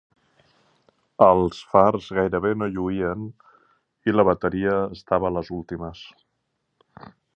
[1.25, 3.27] Els fars gairebé no lluïen
[4.11, 6.03] i la bateria estava a les últimes.